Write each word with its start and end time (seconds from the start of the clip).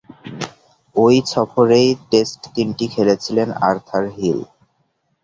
ঐ 0.95 1.05
সফরেই 1.31 1.89
টেস্ট 2.09 2.41
তিনটি 2.55 2.85
খেলেছিলেন 2.93 3.47
আর্থার 3.69 4.05
হিল। 4.15 4.39